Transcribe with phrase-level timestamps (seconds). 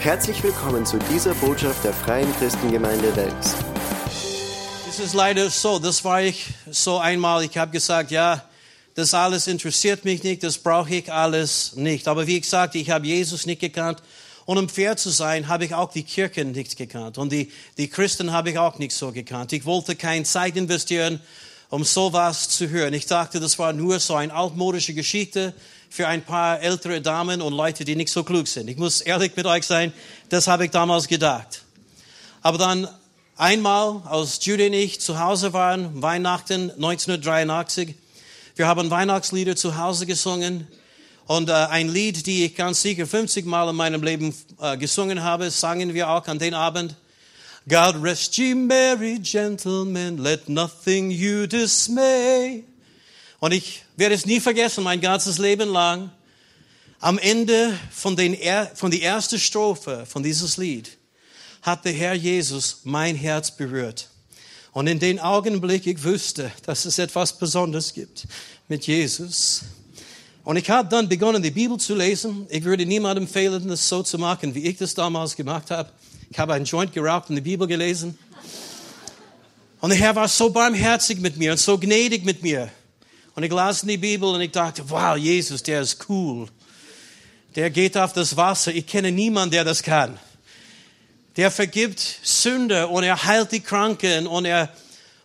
[0.00, 3.54] Herzlich willkommen zu dieser Botschaft der Freien Christengemeinde Wels.
[4.88, 7.44] Es ist leider so, das war ich so einmal.
[7.44, 8.42] Ich habe gesagt, ja,
[8.94, 12.08] das alles interessiert mich nicht, das brauche ich alles nicht.
[12.08, 14.02] Aber wie gesagt, ich habe Jesus nicht gekannt.
[14.46, 17.18] Und um fair zu sein, habe ich auch die Kirche nicht gekannt.
[17.18, 19.52] Und die, die Christen habe ich auch nicht so gekannt.
[19.52, 21.20] Ich wollte keine Zeit investieren,
[21.68, 22.94] um sowas zu hören.
[22.94, 25.52] Ich dachte, das war nur so eine altmodische Geschichte
[25.90, 28.68] für ein paar ältere Damen und Leute, die nicht so klug sind.
[28.68, 29.92] Ich muss ehrlich mit euch sein,
[30.28, 31.64] das habe ich damals gedacht.
[32.42, 32.88] Aber dann
[33.36, 37.96] einmal, als Judy und ich zu Hause waren, Weihnachten 1983,
[38.54, 40.68] wir haben Weihnachtslieder zu Hause gesungen.
[41.26, 45.24] Und äh, ein Lied, die ich ganz sicher 50 Mal in meinem Leben äh, gesungen
[45.24, 46.94] habe, sangen wir auch an den Abend.
[47.68, 52.64] God rest ye merry gentlemen, let nothing you dismay.
[53.40, 56.10] Und ich werde es nie vergessen, mein ganzes Leben lang.
[57.00, 58.36] Am Ende von, den
[58.74, 60.96] von der ersten Strophe von dieses Lied
[61.62, 64.08] hat der Herr Jesus mein Herz berührt.
[64.72, 68.26] Und in den Augenblick, ich wusste, dass es etwas Besonderes gibt
[68.68, 69.64] mit Jesus.
[70.44, 72.46] Und ich habe dann begonnen, die Bibel zu lesen.
[72.48, 75.90] Ich würde niemandem empfehlen, das so zu machen, wie ich das damals gemacht habe.
[76.30, 78.18] Ich habe einen Joint geraucht und die Bibel gelesen.
[79.80, 82.70] Und der Herr war so barmherzig mit mir und so gnädig mit mir.
[83.34, 86.48] Und ich las in die Bibel und ich dachte, wow, Jesus, der ist cool.
[87.54, 88.72] Der geht auf das Wasser.
[88.72, 90.18] Ich kenne niemanden, der das kann.
[91.36, 94.74] Der vergibt Sünde und er heilt die Kranken und er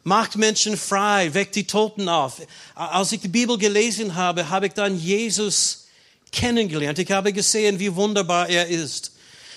[0.04, 2.42] macht Menschen frei, weckt die Toten auf.
[2.76, 5.88] Als ich die Bibel gelesen habe, habe ich dann Jesus
[6.32, 7.00] kennengelernt.
[7.00, 9.14] Ich habe gesehen, wie wunderbar er ist,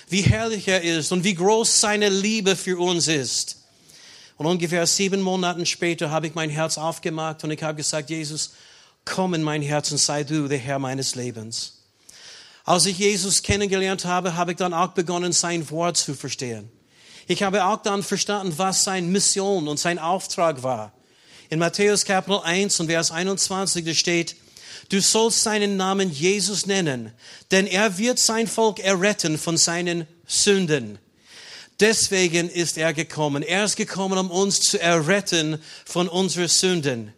[0.09, 3.59] wie herrlich er ist und wie groß seine Liebe für uns ist.
[4.39, 8.53] Und ungefähr sieben Monate später habe ich mein Herz aufgemacht und ich habe gesagt, Jesus,
[9.05, 11.83] komm in mein Herz und sei du der Herr meines Lebens.
[12.65, 16.71] Als ich Jesus kennengelernt habe, habe ich dann auch begonnen, sein Wort zu verstehen.
[17.27, 20.93] Ich habe auch dann verstanden, was seine Mission und sein Auftrag war.
[21.51, 24.37] In Matthäus Kapitel 1 und Vers 21 da steht,
[24.89, 27.13] du sollst seinen Namen Jesus nennen,
[27.51, 30.99] denn er wird sein Volk erretten von seinen Sünden.
[31.81, 33.43] Deswegen ist er gekommen.
[33.43, 37.13] Er ist gekommen, um uns zu erretten von unseren Sünden.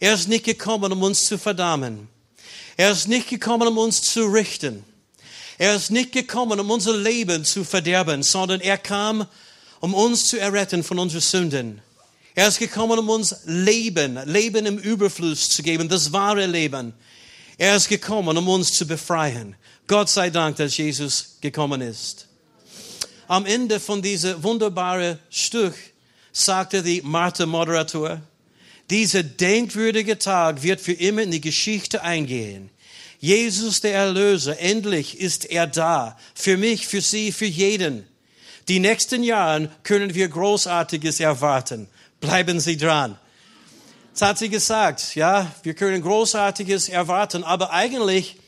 [0.00, 2.08] Er ist nicht gekommen, um uns zu verdammen.
[2.76, 4.84] Er ist nicht gekommen, um uns zu richten.
[5.58, 9.26] Er ist nicht gekommen, um unser Leben zu verderben, sondern er kam,
[9.80, 11.82] um uns zu erretten von unseren Sünden.
[12.34, 16.94] Er ist gekommen, um uns Leben, Leben im Überfluss zu geben, das wahre Leben.
[17.58, 19.54] Er ist gekommen, um uns zu befreien.
[19.86, 22.29] Gott sei Dank, dass Jesus gekommen ist.
[23.30, 25.74] Am Ende von diesem wunderbaren Stück
[26.32, 28.20] sagte die Martha-Moderator,
[28.90, 32.70] dieser denkwürdige Tag wird für immer in die Geschichte eingehen.
[33.20, 36.18] Jesus, der Erlöser, endlich ist er da.
[36.34, 38.04] Für mich, für Sie, für jeden.
[38.66, 41.86] Die nächsten Jahren können wir Großartiges erwarten.
[42.18, 43.16] Bleiben Sie dran.
[44.12, 48.38] Das hat sie gesagt, ja, wir können Großartiges erwarten, aber eigentlich,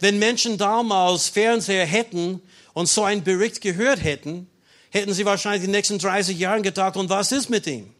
[0.00, 2.42] wenn Menschen damals Fernseher hätten
[2.74, 4.48] und so einen Bericht gehört hätten,
[4.90, 7.92] hätten sie wahrscheinlich die nächsten 30 Jahre gedacht, und was ist mit ihm?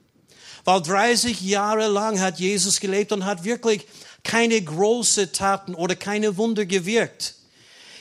[0.65, 3.87] Weil 30 Jahre lang hat Jesus gelebt und hat wirklich
[4.23, 7.35] keine große Taten oder keine Wunder gewirkt.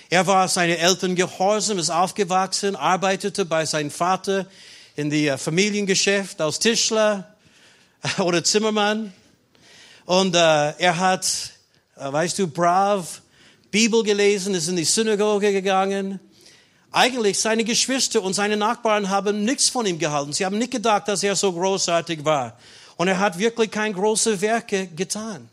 [0.10, 4.46] Er war seine Eltern gehorsam, ist aufgewachsen, arbeitete bei seinem Vater
[4.96, 7.36] in die äh, Familiengeschäft als Tischler
[8.20, 9.12] oder Zimmermann.
[10.06, 10.40] Und äh,
[10.78, 11.26] er hat,
[11.96, 13.22] äh, weißt du, brav
[13.72, 16.20] Bibel gelesen, ist in die Synagoge gegangen.
[16.96, 20.32] Eigentlich seine Geschwister und seine Nachbarn haben nichts von ihm gehalten.
[20.32, 22.56] Sie haben nicht gedacht, dass er so großartig war.
[22.98, 25.50] Und er hat wirklich keine große Werke getan.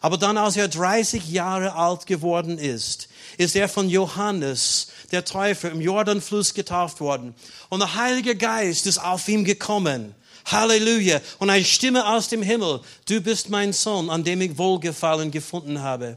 [0.00, 5.70] Aber dann, als er 30 Jahre alt geworden ist, ist er von Johannes, der Täufer,
[5.70, 7.34] im Jordanfluss getauft worden.
[7.68, 10.14] Und der Heilige Geist ist auf ihm gekommen.
[10.46, 11.20] Halleluja.
[11.38, 15.82] Und eine Stimme aus dem Himmel, du bist mein Sohn, an dem ich Wohlgefallen gefunden
[15.82, 16.16] habe.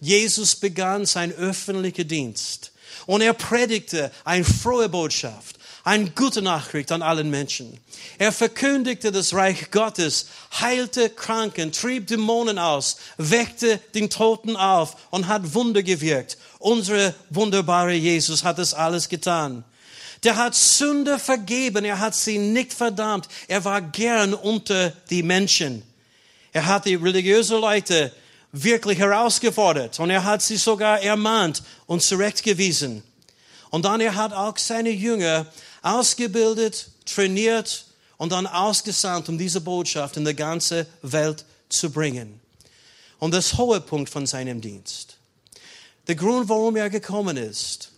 [0.00, 2.72] Jesus begann sein öffentlicher Dienst.
[3.04, 5.56] Und er predigte eine frohe Botschaft
[5.86, 7.78] eine gute Nachricht an allen Menschen.
[8.18, 10.26] Er verkündigte das Reich Gottes,
[10.60, 16.38] heilte Kranken, trieb Dämonen aus, weckte den Toten auf und hat Wunder gewirkt.
[16.58, 19.62] Unsere wunderbare Jesus hat das alles getan.
[20.24, 23.28] Der hat Sünde vergeben, er hat sie nicht verdammt.
[23.46, 25.84] Er war gern unter die Menschen.
[26.52, 28.10] Er hat die religiösen Leute
[28.62, 33.02] wirklich herausgefordert und er hat sie sogar ermahnt und zurechtgewiesen.
[33.70, 35.46] Und dann er hat auch seine Jünger
[35.82, 37.84] ausgebildet, trainiert
[38.16, 42.40] und dann ausgesandt, um diese Botschaft in die ganze Welt zu bringen.
[43.18, 45.16] Und das hohe Punkt von seinem Dienst.
[46.06, 47.90] Der Grund, warum er gekommen ist.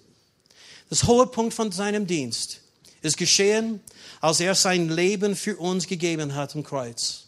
[0.89, 2.61] Das hohe Punkt von seinem Dienst
[3.03, 3.81] ist geschehen,
[4.21, 7.28] als er sein Leben für uns gegeben hat am Kreuz.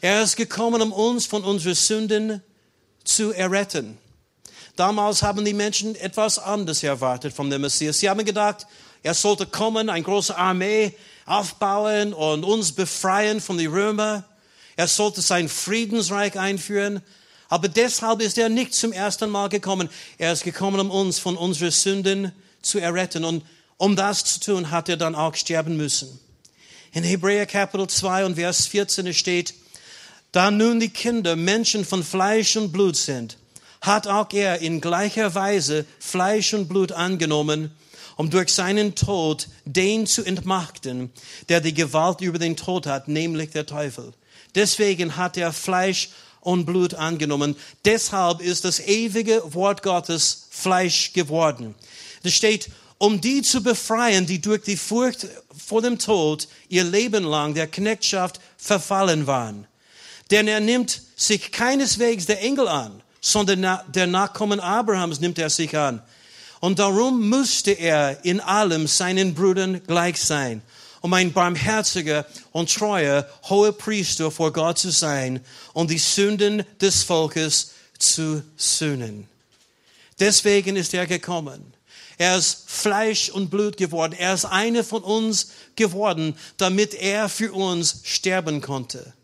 [0.00, 2.42] Er ist gekommen, um uns von unseren Sünden
[3.04, 3.98] zu erretten.
[4.76, 7.98] Damals haben die Menschen etwas anderes erwartet von dem Messias.
[7.98, 8.66] Sie haben gedacht,
[9.02, 10.94] er sollte kommen, eine große Armee
[11.26, 14.24] aufbauen und uns befreien von den Römern.
[14.76, 17.02] Er sollte sein Friedensreich einführen.
[17.50, 19.90] Aber deshalb ist er nicht zum ersten Mal gekommen.
[20.16, 22.32] Er ist gekommen, um uns von unseren Sünden
[22.62, 23.24] zu erretten.
[23.24, 23.44] Und
[23.76, 26.20] um das zu tun, hat er dann auch sterben müssen.
[26.92, 29.54] In Hebräer Kapitel 2 und Vers 14 steht,
[30.32, 33.36] da nun die Kinder Menschen von Fleisch und Blut sind,
[33.80, 37.70] hat auch er in gleicher Weise Fleisch und Blut angenommen,
[38.16, 41.10] um durch seinen Tod den zu entmachten,
[41.48, 44.12] der die Gewalt über den Tod hat, nämlich der Teufel.
[44.54, 46.10] Deswegen hat er Fleisch
[46.40, 47.56] und Blut angenommen.
[47.84, 51.74] Deshalb ist das ewige Wort Gottes Fleisch geworden.
[52.22, 52.68] Es steht,
[52.98, 57.66] um die zu befreien, die durch die Furcht vor dem Tod ihr Leben lang der
[57.66, 59.66] Knechtschaft verfallen waren.
[60.30, 65.76] Denn er nimmt sich keineswegs der Engel an, sondern der Nachkommen Abrahams nimmt er sich
[65.76, 66.02] an.
[66.60, 70.62] Und darum musste er in allem seinen Brüdern gleich sein,
[71.00, 75.40] um ein barmherziger und treuer hoher Priester vor Gott zu sein
[75.72, 79.26] und die Sünden des Volkes zu sühnen.
[80.18, 81.72] Deswegen ist er gekommen.
[82.18, 84.12] Er ist Fleisch und Blut geworden.
[84.12, 89.14] Er ist einer von uns geworden, damit er für uns sterben konnte.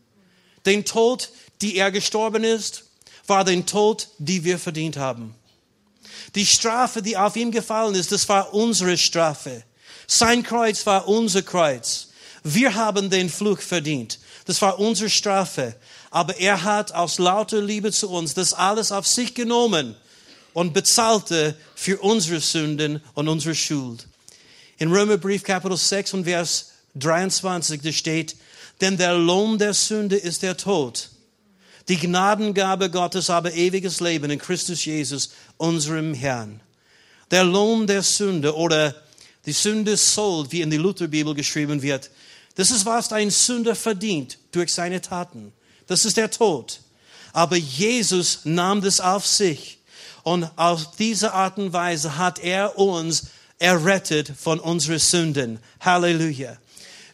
[0.66, 1.30] Den Tod,
[1.62, 2.84] die er gestorben ist,
[3.26, 5.34] war den Tod, die wir verdient haben.
[6.34, 9.62] Die Strafe, die auf ihm gefallen ist, das war unsere Strafe.
[10.06, 12.08] Sein Kreuz war unser Kreuz.
[12.42, 14.18] Wir haben den Fluch verdient.
[14.44, 15.74] Das war unsere Strafe.
[16.10, 19.96] Aber er hat aus lauter Liebe zu uns das alles auf sich genommen
[20.52, 24.06] und bezahlte für unsere Sünden und unsere Schuld.
[24.78, 28.36] In Römerbrief Kapitel 6 und Vers 23 da steht,
[28.80, 31.10] denn der Lohn der Sünde ist der Tod.
[31.88, 36.60] Die Gnadengabe Gottes aber ewiges Leben in Christus Jesus, unserem Herrn.
[37.30, 38.94] Der Lohn der Sünde oder
[39.46, 42.10] die Sünde soll, wie in die Lutherbibel geschrieben wird,
[42.56, 45.52] das ist, was ein Sünder verdient durch seine Taten.
[45.86, 46.80] Das ist der Tod.
[47.32, 49.78] Aber Jesus nahm das auf sich.
[50.22, 53.26] Und auf diese Art und Weise hat er uns
[53.58, 55.60] errettet von unseren Sünden.
[55.80, 56.56] Halleluja.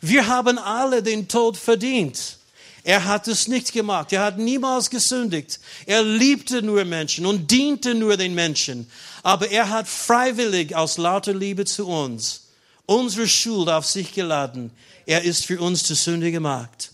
[0.03, 2.37] Wir haben alle den Tod verdient.
[2.85, 4.13] Er hat es nicht gemacht.
[4.13, 5.61] Er hat niemals gesündigt.
[5.87, 8.91] Er liebte nur Menschen und diente nur den Menschen.
[9.23, 12.43] Aber er hat freiwillig aus lauter Liebe zu uns
[12.87, 14.71] unsere Schuld auf sich geladen.
[15.07, 16.93] Er ist für uns zur Sünde gemacht.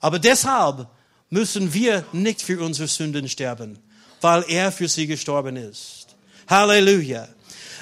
[0.00, 0.86] Aber deshalb
[1.30, 3.78] müssen wir nicht für unsere Sünden sterben,
[4.20, 6.06] weil er für sie gestorben ist.
[6.48, 7.28] Halleluja.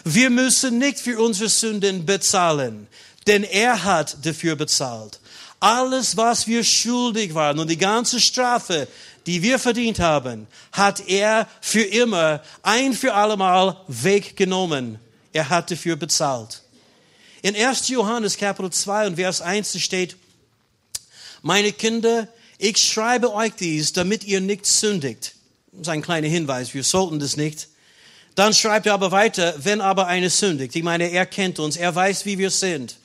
[0.05, 2.87] Wir müssen nicht für unsere Sünden bezahlen
[3.29, 5.21] denn er hat dafür bezahlt.
[5.61, 8.89] Alles, was wir schuldig waren und die ganze Strafe,
[9.27, 14.99] die wir verdient haben, hat er für immer ein für allemal weggenommen.
[15.33, 16.63] Er hat dafür bezahlt.
[17.43, 17.89] In 1.
[17.89, 20.17] Johannes Kapitel 2 und Vers 1 steht,
[21.43, 25.35] meine Kinder, ich schreibe euch dies, damit ihr nicht sündigt.
[25.73, 27.69] Das ist ein kleiner Hinweis, wir sollten das nicht.
[28.35, 30.75] Dann schreibt er aber weiter, wenn aber eine sündigt.
[30.75, 32.98] Ich meine, er kennt uns, er weiß, wie wir sind.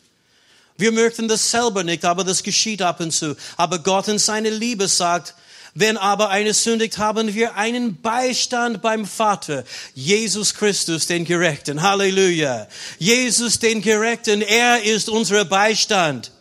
[0.77, 3.35] Wir möchten das selber nicht, aber das geschieht ab und zu.
[3.57, 5.35] Aber Gott in seiner Liebe sagt,
[5.75, 9.63] wenn aber eine sündigt, haben wir einen Beistand beim Vater.
[9.95, 11.81] Jesus Christus, den Gerechten.
[11.81, 12.67] Halleluja.
[12.99, 14.41] Jesus, den Gerechten.
[14.41, 16.31] Er ist unser Beistand.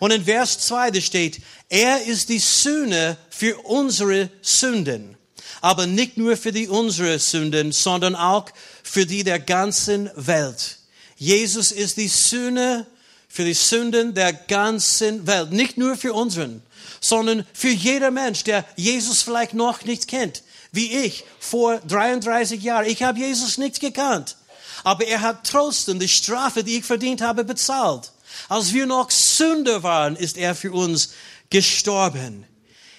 [0.00, 5.16] Und in Vers 2 da steht, er ist die Sühne für unsere Sünden.
[5.62, 8.50] Aber nicht nur für die unsere Sünden, sondern auch
[8.82, 10.78] für die der ganzen Welt.
[11.16, 12.86] Jesus ist die Sühne
[13.34, 15.50] für die Sünden der ganzen Welt.
[15.50, 16.62] Nicht nur für unseren,
[17.00, 20.44] sondern für jeder Mensch, der Jesus vielleicht noch nicht kennt.
[20.70, 22.86] Wie ich vor 33 Jahren.
[22.86, 24.36] Ich habe Jesus nicht gekannt.
[24.84, 28.12] Aber er hat trotzdem die Strafe, die ich verdient habe, bezahlt.
[28.48, 31.10] Als wir noch Sünder waren, ist er für uns
[31.50, 32.46] gestorben.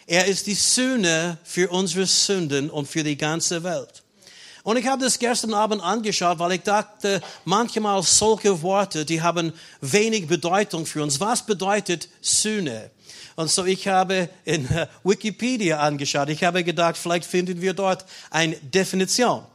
[0.06, 4.04] Er ist die Sühne für unsere Sünden und für die ganze Welt.
[4.66, 9.54] Und ich habe das gestern Abend angeschaut, weil ich dachte, manchmal solche Worte, die haben
[9.80, 11.20] wenig Bedeutung für uns.
[11.20, 12.90] Was bedeutet Sühne?
[13.36, 14.68] Und so ich habe in
[15.04, 16.30] Wikipedia angeschaut.
[16.30, 19.46] Ich habe gedacht, vielleicht finden wir dort eine Definition.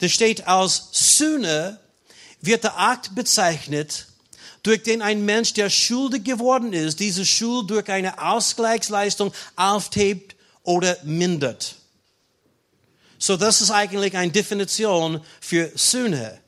[0.00, 1.78] Da steht aus Sühne
[2.40, 4.08] wird der Akt bezeichnet,
[4.64, 10.34] durch den ein Mensch, der schuldig geworden ist, diese Schuld durch eine Ausgleichsleistung aufhebt
[10.64, 11.76] oder mindert.
[13.22, 16.40] So, das ist eigentlich eine Definition für Sühne.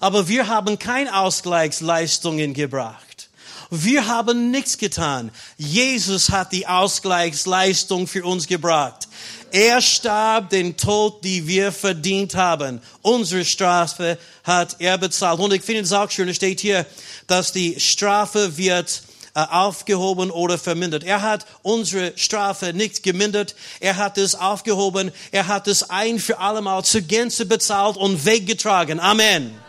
[0.00, 3.30] Aber wir haben keine Ausgleichsleistungen gebracht.
[3.70, 5.30] Wir haben nichts getan.
[5.56, 9.06] Jesus hat die Ausgleichsleistung für uns gebracht.
[9.52, 12.80] Er starb den Tod, die wir verdient haben.
[13.02, 15.38] Unsere Strafe hat er bezahlt.
[15.38, 16.86] Und ich finde es auch schön, es steht hier,
[17.28, 21.04] dass die Strafe wird aufgehoben oder vermindert.
[21.04, 23.54] Er hat unsere Strafe nicht gemindert.
[23.80, 25.12] Er hat es aufgehoben.
[25.30, 29.00] Er hat es ein für allemal zur Gänze bezahlt und weggetragen.
[29.00, 29.46] Amen.
[29.46, 29.60] Amen.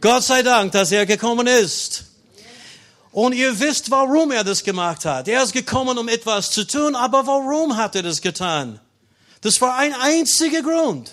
[0.00, 2.04] Gott sei Dank, dass er gekommen ist.
[3.12, 5.26] Und ihr wisst, warum er das gemacht hat.
[5.26, 8.78] Er ist gekommen, um etwas zu tun, aber warum hat er das getan?
[9.40, 11.10] Das war ein einziger Grund.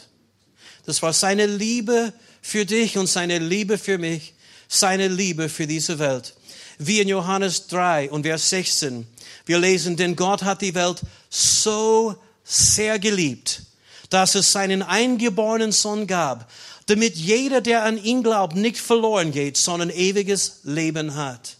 [0.86, 4.36] Das war seine Liebe für dich und seine Liebe für mich,
[4.68, 6.37] seine Liebe für diese Welt.
[6.78, 9.08] Wie in Johannes 3 und Vers 16.
[9.46, 13.64] Wir lesen, denn Gott hat die Welt so sehr geliebt,
[14.10, 16.52] dass es seinen eingeborenen Sohn gab,
[16.86, 21.58] damit jeder, der an ihn glaubt, nicht verloren geht, sondern ewiges Leben hat.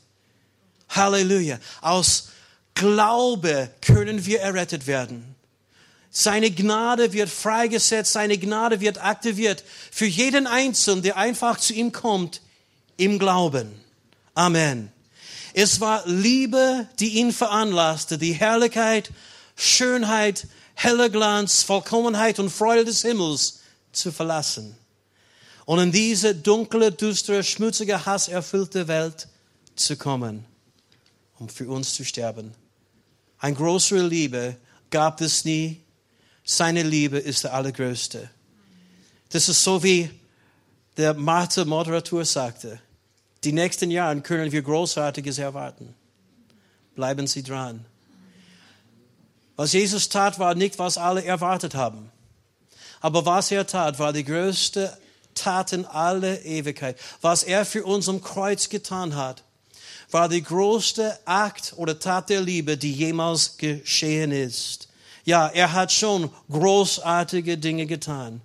[0.90, 1.60] Halleluja.
[1.82, 2.30] Aus
[2.74, 5.36] Glaube können wir errettet werden.
[6.12, 11.92] Seine Gnade wird freigesetzt, seine Gnade wird aktiviert für jeden Einzelnen, der einfach zu ihm
[11.92, 12.42] kommt,
[12.96, 13.72] im Glauben.
[14.34, 14.92] Amen.
[15.60, 19.10] Es war Liebe, die ihn veranlasste, die Herrlichkeit,
[19.56, 20.46] Schönheit,
[20.76, 23.62] heller Glanz, Vollkommenheit und Freude des Himmels
[23.92, 24.78] zu verlassen
[25.66, 29.30] und in diese dunkle, düstere, schmutzige, hasserfüllte Welt
[29.76, 30.46] zu kommen
[31.40, 32.54] um für uns zu sterben.
[33.40, 34.58] Ein größere Liebe
[34.92, 35.82] gab es nie.
[36.44, 38.30] Seine Liebe ist der allergrößte.
[39.30, 40.12] Das ist so wie
[40.96, 42.80] der Martha Moderator sagte.
[43.48, 45.96] Die nächsten Jahre können wir Großartiges erwarten.
[46.96, 47.86] Bleiben Sie dran.
[49.56, 52.12] Was Jesus tat, war nicht, was alle erwartet haben.
[53.00, 54.98] Aber was er tat, war die größte
[55.34, 56.98] Tat in aller Ewigkeit.
[57.22, 59.46] Was er für uns am Kreuz getan hat,
[60.12, 64.90] war die größte Akt oder Tat der Liebe, die jemals geschehen ist.
[65.24, 68.42] Ja, er hat schon großartige Dinge getan.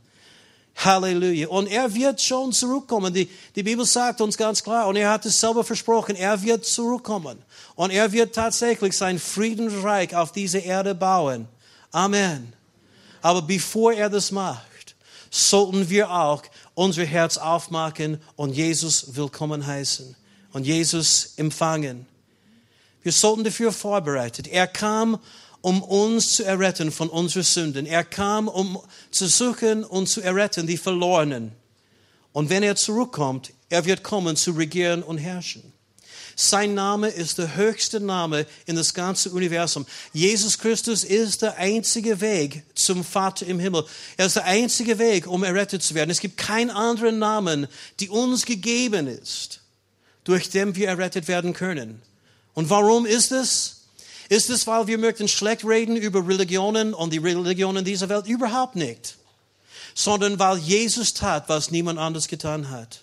[0.77, 1.49] Halleluja.
[1.49, 3.13] Und er wird schon zurückkommen.
[3.13, 6.65] Die, die Bibel sagt uns ganz klar, und er hat es selber versprochen, er wird
[6.65, 7.39] zurückkommen.
[7.75, 11.49] Und er wird tatsächlich sein Friedensreich auf diese Erde bauen.
[11.91, 12.53] Amen.
[13.21, 14.97] Aber bevor er das macht,
[15.31, 16.43] sollten wir auch
[16.75, 20.15] unser Herz aufmachen und Jesus willkommen heißen
[20.53, 22.07] und Jesus empfangen.
[23.03, 24.47] Wir sollten dafür vorbereitet.
[24.47, 25.19] Er kam,
[25.63, 27.87] um uns zu erretten von unseren Sünden.
[27.87, 28.79] Er kam, um
[29.11, 31.53] zu suchen und zu erretten die Verlorenen.
[32.33, 35.73] Und wenn er zurückkommt, er wird kommen zu regieren und herrschen.
[36.37, 39.87] Sein Name ist der höchste Name in das ganze Universum.
[40.13, 43.85] Jesus Christus ist der einzige Weg zum Vater im Himmel.
[44.17, 46.11] Er ist der einzige Weg, um errettet zu werden.
[46.11, 47.67] Es gibt keinen anderen Namen,
[48.01, 49.63] die uns gegeben ist
[50.25, 52.01] durch den wir errettet werden können.
[52.55, 53.82] Und warum ist es?
[54.33, 58.27] Ist es, weil wir möchten schlecht reden über Religionen und die Religionen dieser Welt?
[58.27, 59.17] Überhaupt nicht.
[59.95, 63.03] Sondern weil Jesus tat, was niemand anders getan hat.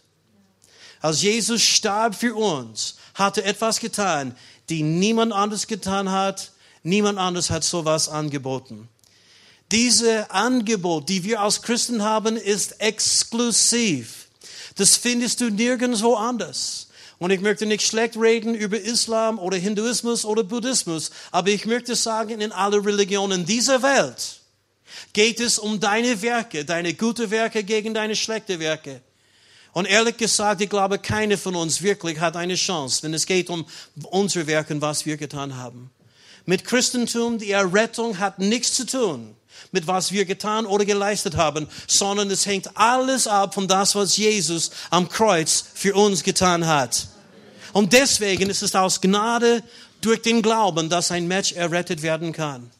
[1.01, 4.35] Als Jesus starb für uns, hat er etwas getan,
[4.69, 6.51] die niemand anders getan hat.
[6.81, 8.89] Niemand anders hat sowas angeboten.
[9.71, 14.29] Diese Angebot, die wir als Christen haben, ist exklusiv.
[14.77, 16.88] Das findest du nirgendwo anders.
[17.19, 21.95] Und ich möchte nicht schlecht reden über Islam oder Hinduismus oder Buddhismus, aber ich möchte
[21.95, 24.39] sagen, in alle Religionen dieser Welt
[25.11, 29.01] geht es um deine Werke, deine gute Werke gegen deine schlechte Werke.
[29.73, 33.49] Und ehrlich gesagt, ich glaube, keine von uns wirklich hat eine Chance, wenn es geht
[33.49, 33.65] um
[34.03, 35.91] unsere Werke, was wir getan haben.
[36.45, 39.35] Mit Christentum, die Errettung hat nichts zu tun
[39.71, 44.17] mit was wir getan oder geleistet haben, sondern es hängt alles ab von das, was
[44.17, 47.07] Jesus am Kreuz für uns getan hat.
[47.73, 49.63] Und deswegen ist es aus Gnade
[50.01, 52.71] durch den Glauben, dass ein Mensch errettet werden kann.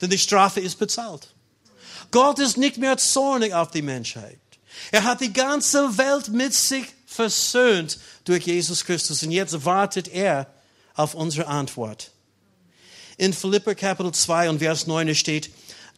[0.00, 1.28] Denn die Strafe ist bezahlt.
[2.10, 4.38] Gott ist nicht mehr zornig auf die Menschheit.
[4.90, 9.22] Er hat die ganze Welt mit sich versöhnt durch Jesus Christus.
[9.22, 10.46] Und jetzt wartet er
[10.94, 12.10] auf unsere Antwort.
[13.16, 15.50] In Philipper Kapitel 2 und Vers 9 steht,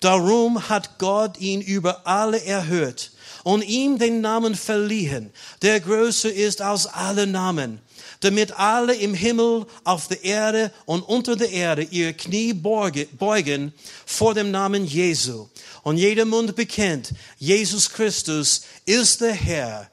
[0.02, 3.12] Darum hat Gott ihn über alle erhört
[3.44, 5.30] und ihm den Namen verliehen,
[5.62, 7.80] der größer ist als alle Namen,
[8.18, 13.72] damit alle im Himmel, auf der Erde und unter der Erde ihr Knie beugen
[14.04, 15.48] vor dem Namen Jesu.
[15.84, 19.88] Und jeder Mund bekennt, Jesus Christus ist der Herr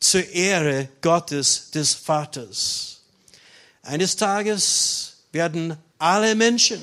[0.00, 3.02] zur Ehre Gottes des Vaters.
[3.82, 6.80] Eines Tages werden alle Menschen,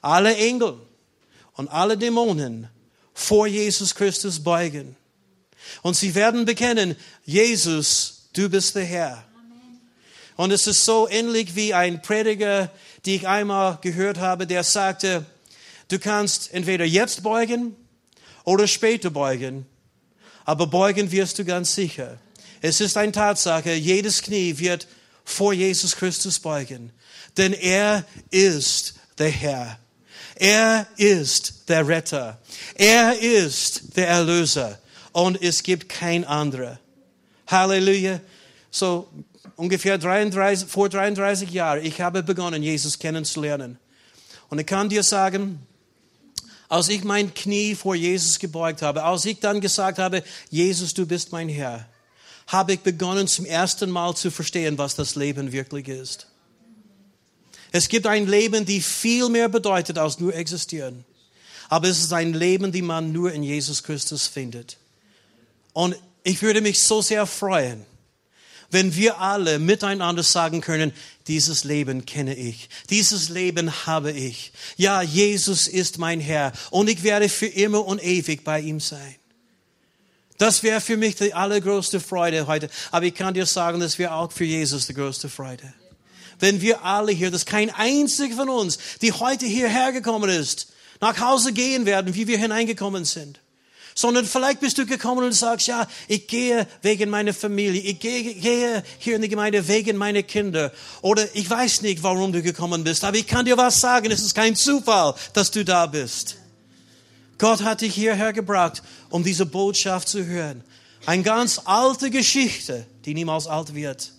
[0.00, 0.85] alle Engel,
[1.56, 2.68] und alle Dämonen
[3.14, 4.96] vor Jesus Christus beugen.
[5.82, 9.24] Und sie werden bekennen, Jesus, du bist der Herr.
[10.36, 12.70] Und es ist so ähnlich wie ein Prediger,
[13.04, 15.24] die ich einmal gehört habe, der sagte,
[15.88, 17.74] du kannst entweder jetzt beugen
[18.44, 19.66] oder später beugen,
[20.44, 22.18] aber beugen wirst du ganz sicher.
[22.60, 24.86] Es ist eine Tatsache, jedes Knie wird
[25.24, 26.92] vor Jesus Christus beugen,
[27.38, 29.78] denn er ist der Herr.
[30.36, 32.38] Er ist der Retter.
[32.74, 34.78] Er ist der Erlöser.
[35.12, 36.78] Und es gibt kein anderer.
[37.46, 38.20] Halleluja.
[38.70, 39.08] So,
[39.56, 43.78] ungefähr 33, vor 33 Jahren, ich habe begonnen, Jesus kennenzulernen.
[44.50, 45.66] Und ich kann dir sagen,
[46.68, 51.06] als ich mein Knie vor Jesus gebeugt habe, als ich dann gesagt habe, Jesus, du
[51.06, 51.88] bist mein Herr,
[52.48, 56.26] habe ich begonnen zum ersten Mal zu verstehen, was das Leben wirklich ist.
[57.72, 61.04] Es gibt ein Leben, die viel mehr bedeutet als nur existieren.
[61.68, 64.78] Aber es ist ein Leben, die man nur in Jesus Christus findet.
[65.72, 67.84] Und ich würde mich so sehr freuen,
[68.70, 70.92] wenn wir alle miteinander sagen können,
[71.28, 74.52] dieses Leben kenne ich, dieses Leben habe ich.
[74.76, 79.16] Ja, Jesus ist mein Herr und ich werde für immer und ewig bei ihm sein.
[80.38, 82.68] Das wäre für mich die allergrößte Freude heute.
[82.90, 85.72] Aber ich kann dir sagen, das wäre auch für Jesus die größte Freude.
[86.38, 90.68] Wenn wir alle hier, dass kein einziger von uns, die heute hierher gekommen ist,
[91.00, 93.40] nach Hause gehen werden, wie wir hineingekommen sind
[93.98, 98.34] sondern vielleicht bist du gekommen und sagst, ja, ich gehe wegen meiner Familie, ich gehe,
[98.34, 102.84] gehe hier in die Gemeinde wegen meiner Kinder oder ich weiß nicht, warum du gekommen
[102.84, 106.36] bist, aber ich kann dir was sagen, es ist kein Zufall, dass du da bist.
[107.38, 110.62] Gott hat dich hierher gebracht, um diese Botschaft zu hören.
[111.06, 114.12] Eine ganz alte Geschichte, die niemals alt wird,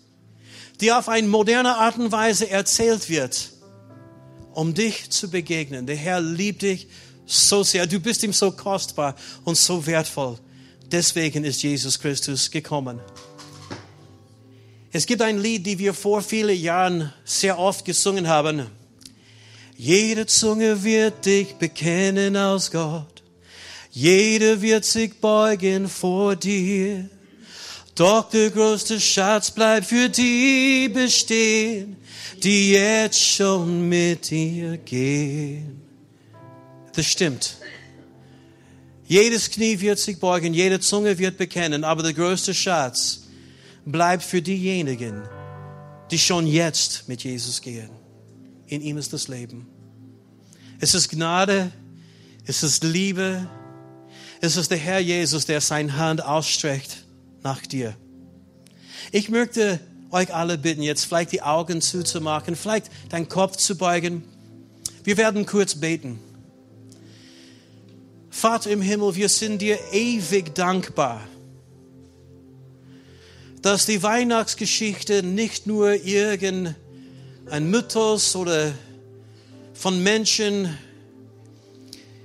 [0.79, 3.51] die auf eine moderne Art und Weise erzählt wird,
[4.53, 5.87] um dich zu begegnen.
[5.87, 6.87] Der Herr liebt dich
[7.25, 7.87] so sehr.
[7.87, 10.37] Du bist ihm so kostbar und so wertvoll.
[10.91, 12.99] Deswegen ist Jesus Christus gekommen.
[14.91, 18.67] Es gibt ein Lied, das wir vor vielen Jahren sehr oft gesungen haben.
[19.75, 23.21] Jede Zunge wird dich bekennen aus Gott.
[23.91, 27.09] Jeder wird sich beugen vor dir.
[27.97, 31.97] Doch der größte Schatz bleibt für die bestehen,
[32.43, 35.81] die jetzt schon mit dir gehen.
[36.93, 37.57] Das stimmt.
[39.07, 43.23] Jedes Knie wird sich beugen, jede Zunge wird bekennen, aber der größte Schatz
[43.83, 45.23] bleibt für diejenigen,
[46.11, 47.89] die schon jetzt mit Jesus gehen.
[48.67, 49.65] In ihm ist das Leben.
[50.79, 51.71] Es ist Gnade,
[52.45, 53.49] es ist Liebe,
[54.39, 57.06] es ist der Herr Jesus, der seine Hand ausstreckt
[57.47, 57.95] nach dir.
[59.13, 59.79] Ich möchte
[60.11, 64.23] euch alle bitten, jetzt vielleicht die Augen zuzumachen, vielleicht deinen Kopf zu beugen.
[65.05, 66.19] Wir werden kurz beten.
[68.29, 71.21] Vater im Himmel, wir sind dir ewig dankbar,
[73.61, 76.75] dass die Weihnachtsgeschichte nicht nur irgendein
[77.61, 78.73] Mythos oder
[79.73, 80.77] von Menschen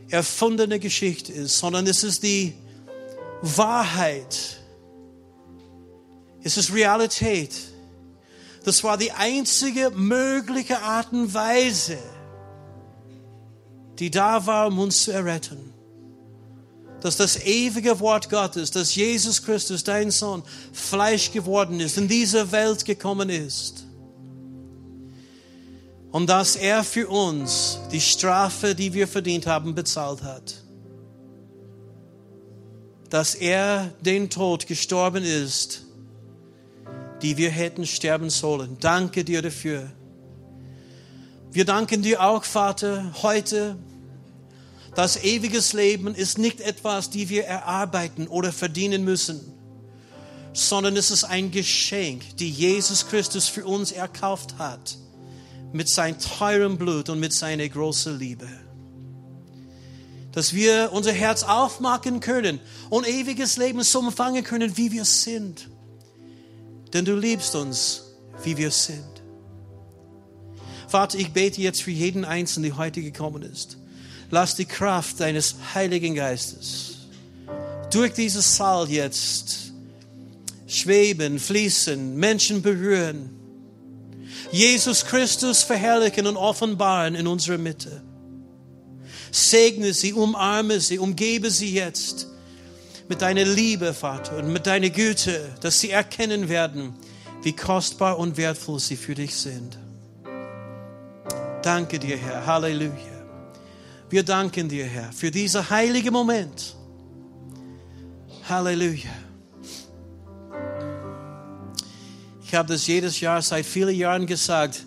[0.08, 2.54] erfundene Geschichte ist, sondern es ist die
[3.40, 4.61] Wahrheit.
[6.42, 7.54] Es ist Realität.
[8.64, 11.98] Das war die einzige mögliche Art und Weise,
[13.98, 15.72] die da war, um uns zu erretten
[17.02, 22.52] dass das ewige Wort Gottes, dass Jesus Christus, dein Sohn, Fleisch geworden ist, in diese
[22.52, 23.84] Welt gekommen ist.
[26.12, 30.62] Und dass er für uns die Strafe, die wir verdient haben, bezahlt hat.
[33.10, 35.82] Dass er den Tod gestorben ist,
[37.22, 38.76] die wir hätten sterben sollen.
[38.80, 39.90] Danke dir dafür.
[41.50, 43.76] Wir danken dir auch, Vater, heute
[44.94, 49.40] das ewiges Leben ist nicht etwas, die wir erarbeiten oder verdienen müssen,
[50.52, 54.98] sondern es ist ein Geschenk, die Jesus Christus für uns erkauft hat
[55.72, 58.48] mit seinem teuren Blut und mit seiner großen Liebe.
[60.32, 65.68] Dass wir unser Herz aufmachen können und ewiges Leben so empfangen können, wie wir sind.
[66.92, 68.02] Denn du liebst uns,
[68.44, 69.04] wie wir sind.
[70.88, 73.78] Vater, ich bete jetzt für jeden Einzelnen, der heute gekommen ist
[74.32, 76.96] lass die Kraft deines Heiligen Geistes
[77.90, 79.72] durch dieses Saal jetzt
[80.66, 83.28] schweben, fließen, Menschen berühren.
[84.50, 88.02] Jesus Christus verherrlichen und offenbaren in unserer Mitte.
[89.30, 92.28] Segne sie, umarme sie, umgebe sie jetzt
[93.08, 96.94] mit deiner Liebe, Vater, und mit deiner Güte, dass sie erkennen werden,
[97.42, 99.78] wie kostbar und wertvoll sie für dich sind.
[101.62, 102.46] Danke dir, Herr.
[102.46, 102.92] Halleluja.
[104.10, 106.76] Wir danken dir, Herr, für diesen heiligen Moment.
[108.48, 109.10] Halleluja.
[112.44, 114.84] Ich habe das jedes Jahr seit vielen Jahren gesagt.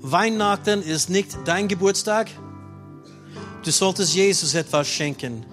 [0.00, 2.28] Weihnachten ist nicht dein Geburtstag.
[3.64, 5.46] Du solltest Jesus etwas schenken.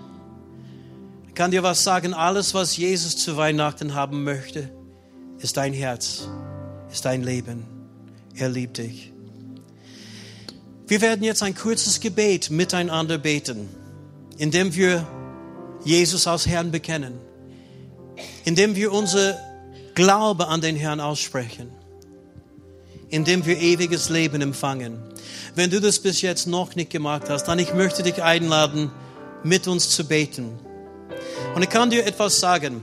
[1.34, 4.70] Ich kann dir was sagen, alles, was Jesus zu Weihnachten haben möchte,
[5.40, 6.28] ist dein Herz,
[6.92, 7.66] ist dein Leben.
[8.36, 9.12] Er liebt dich.
[10.86, 13.68] Wir werden jetzt ein kurzes Gebet miteinander beten,
[14.38, 15.08] indem wir
[15.84, 17.16] Jesus als Herrn bekennen,
[18.46, 19.36] indem wir unser
[19.96, 21.72] Glaube an den Herrn aussprechen,
[23.10, 25.00] indem wir ewiges Leben empfangen.
[25.56, 28.92] Wenn du das bis jetzt noch nicht gemacht hast, dann ich möchte dich einladen,
[29.44, 30.60] mit uns zu beten.
[31.56, 32.82] Und ich kann dir etwas sagen.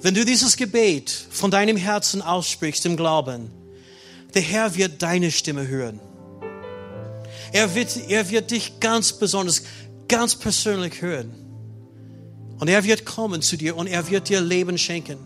[0.00, 3.50] Wenn du dieses Gebet von deinem Herzen aussprichst im Glauben,
[4.34, 5.98] der Herr wird deine Stimme hören.
[7.52, 9.62] Er wird, er wird dich ganz besonders,
[10.08, 11.34] ganz persönlich hören.
[12.58, 15.18] Und er wird kommen zu dir und er wird dir Leben schenken.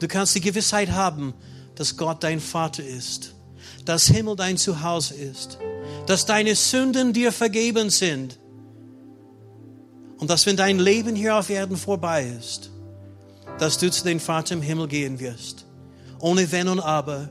[0.00, 1.34] Du kannst die Gewissheit haben,
[1.74, 3.34] dass Gott dein Vater ist,
[3.84, 5.58] dass Himmel dein Zuhause ist,
[6.06, 8.38] dass deine Sünden dir vergeben sind
[10.18, 12.70] und dass wenn dein Leben hier auf Erden vorbei ist,
[13.58, 15.66] dass du zu dem Vater im Himmel gehen wirst.
[16.20, 17.30] Ohne Wenn und Aber.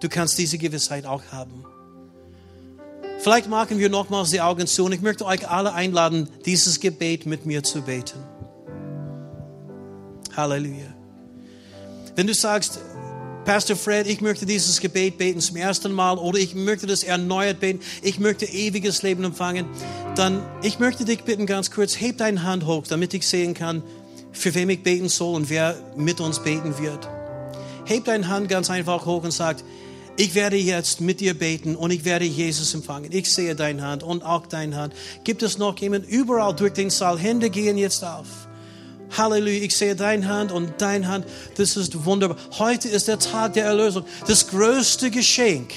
[0.00, 1.64] Du kannst diese Gewissheit auch haben.
[3.18, 7.26] Vielleicht machen wir nochmals die Augen zu und ich möchte euch alle einladen, dieses Gebet
[7.26, 8.22] mit mir zu beten.
[10.36, 10.94] Halleluja.
[12.14, 12.78] Wenn du sagst,
[13.46, 17.60] Pastor Fred, ich möchte dieses Gebet beten zum ersten Mal oder ich möchte das erneuert
[17.60, 19.66] beten, ich möchte ewiges Leben empfangen,
[20.16, 23.84] dann ich möchte dich bitten ganz kurz, heb deine Hand hoch, damit ich sehen kann,
[24.32, 27.08] für wem ich beten soll und wer mit uns beten wird.
[27.84, 29.58] Heb deine Hand ganz einfach hoch und sag,
[30.16, 33.12] ich werde jetzt mit dir beten und ich werde Jesus empfangen.
[33.12, 34.94] Ich sehe deine Hand und auch deine Hand.
[35.22, 37.16] Gibt es noch jemand überall durch den Saal?
[37.16, 38.45] Hände gehen jetzt auf.
[39.16, 41.26] Halleluja, ich sehe deine Hand und deine Hand.
[41.56, 42.36] Das ist wunderbar.
[42.58, 44.04] Heute ist der Tag der Erlösung.
[44.26, 45.72] Das größte Geschenk,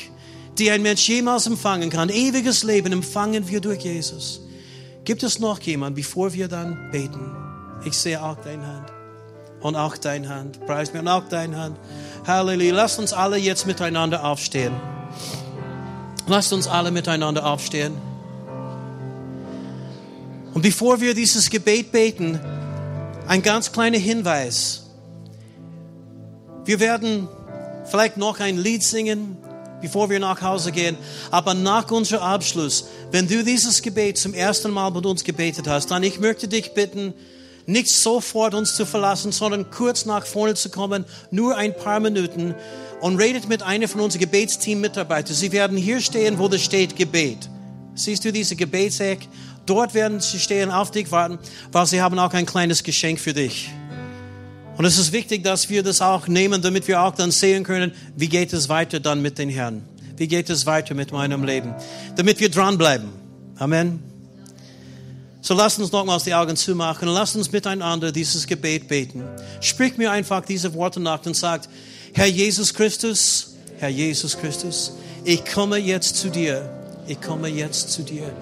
[0.58, 2.10] die ein Mensch jemals empfangen kann.
[2.10, 4.42] Ewiges Leben empfangen wir durch Jesus.
[5.06, 7.36] Gibt es noch jemand, bevor wir dann beten?
[7.86, 8.92] Ich sehe auch deine Hand.
[9.62, 10.66] Und auch deine Hand.
[10.66, 11.78] Preis mir und auch deine Hand.
[12.26, 12.74] Halleluja.
[12.74, 14.74] Lasst uns alle jetzt miteinander aufstehen.
[16.28, 17.94] Lasst uns alle miteinander aufstehen.
[20.54, 22.40] Und bevor wir dieses Gebet beten,
[23.30, 24.82] ein ganz kleiner Hinweis.
[26.66, 27.28] Wir werden
[27.86, 29.38] vielleicht noch ein Lied singen,
[29.82, 30.98] bevor wir nach Hause gehen.
[31.30, 35.92] Aber nach unserem Abschluss, wenn du dieses Gebet zum ersten Mal mit uns gebetet hast,
[35.92, 37.14] dann ich möchte dich bitten,
[37.68, 42.56] nicht sofort uns zu verlassen, sondern kurz nach vorne zu kommen, nur ein paar Minuten
[43.00, 45.36] und redet mit einer von unseren Gebetsteam-Mitarbeitern.
[45.36, 47.48] Sie werden hier stehen, wo da steht Gebet.
[47.94, 49.20] Siehst du diese Gebetseck?
[49.70, 51.38] Dort werden sie stehen, auf dich warten,
[51.72, 53.70] weil sie haben auch ein kleines Geschenk für dich.
[54.78, 57.92] Und es ist wichtig, dass wir das auch nehmen, damit wir auch dann sehen können,
[58.16, 59.84] wie geht es weiter dann mit den Herrn?
[60.18, 61.76] Wie geht es weiter mit meinem Leben?
[62.16, 63.10] Damit wir dranbleiben.
[63.58, 64.02] Amen.
[65.42, 69.24] So lasst uns nochmals die Augen zumachen und lasst uns miteinander dieses Gebet beten.
[69.62, 71.70] Sprich mir einfach diese Worte nach und sagt,
[72.14, 74.94] Herr Jesus Christus, Herr Jesus Christus,
[75.26, 76.68] ich komme jetzt zu dir.
[77.08, 78.34] Ich komme jetzt zu dir.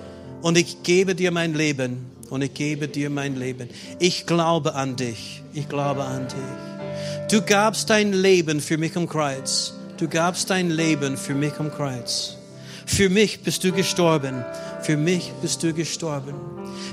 [0.47, 2.05] Und ich gebe dir mein Leben.
[2.29, 3.67] Und ich gebe dir mein Leben.
[3.99, 5.43] Ich glaube an dich.
[5.53, 7.29] Ich glaube an dich.
[7.29, 9.73] Du gabst dein Leben für mich am Kreuz.
[9.97, 12.37] Du gabst dein Leben für mich am Kreuz.
[12.85, 14.45] Für mich bist du gestorben.
[14.83, 16.35] Für mich bist du gestorben.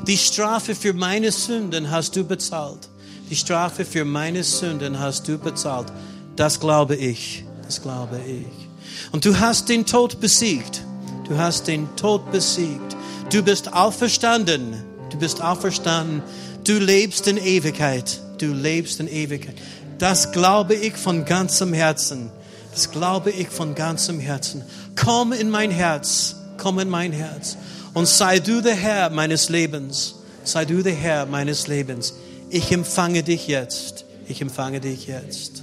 [0.04, 2.88] Die Strafe für meine Sünden hast du bezahlt.
[3.30, 5.92] Die Strafe für meine Sünden hast du bezahlt.
[6.34, 7.44] Das glaube ich.
[7.62, 9.12] Das glaube ich.
[9.12, 10.82] Und du hast den Tod besiegt.
[11.28, 12.96] Du hast den Tod besiegt.
[13.30, 14.74] Du bist auferstanden.
[15.10, 16.22] Du bist auferstanden.
[16.64, 18.20] Du lebst in Ewigkeit.
[18.38, 19.56] Du lebst in Ewigkeit.
[19.98, 22.30] Das glaube ich von ganzem Herzen.
[22.72, 24.62] Das glaube ich von ganzem Herzen.
[24.96, 26.36] Komm in mein Herz.
[26.58, 27.56] Komm in mein Herz.
[27.92, 30.16] Und sei du der Herr meines Lebens.
[30.44, 32.14] Sei du der Herr meines Lebens.
[32.50, 34.04] Ich empfange dich jetzt.
[34.26, 35.62] Ich empfange dich jetzt.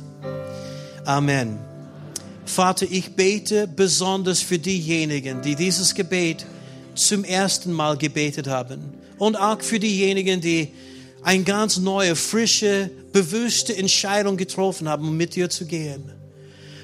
[1.05, 1.59] Amen.
[2.45, 6.45] Vater, ich bete besonders für diejenigen, die dieses Gebet
[6.95, 8.93] zum ersten Mal gebetet haben.
[9.17, 10.69] Und auch für diejenigen, die
[11.23, 16.11] eine ganz neue, frische, bewusste Entscheidung getroffen haben, um mit dir zu gehen.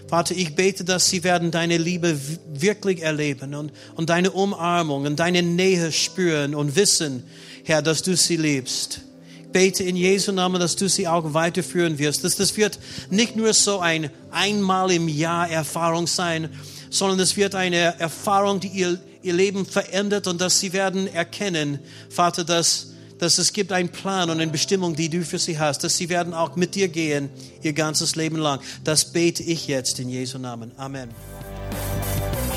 [0.08, 2.18] Vater, ich bete, dass sie werden deine Liebe
[2.54, 7.24] wirklich erleben und, und deine Umarmung und deine Nähe spüren und wissen,
[7.66, 9.02] Herr, dass du sie liebst.
[9.42, 12.24] Ich bete in Jesu Namen, dass du sie auch weiterführen wirst.
[12.24, 16.50] Dass das wird nicht nur so ein einmal im Jahr Erfahrung sein,
[16.90, 21.80] sondern es wird eine Erfahrung, die ihr, ihr Leben verändert und dass sie werden erkennen,
[22.10, 22.88] Vater, dass
[23.20, 26.10] dass es gibt einen Plan und eine Bestimmung, die du für sie hast, dass sie
[26.10, 27.32] werden auch mit dir gehen
[27.64, 28.60] ihr ganzes Leben lang.
[28.84, 30.72] Das bete ich jetzt in Jesu Namen.
[30.78, 31.10] Amen.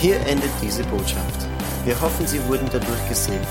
[0.01, 1.47] Hier endet diese Botschaft.
[1.85, 3.47] Wir hoffen, Sie wurden dadurch gesegnet.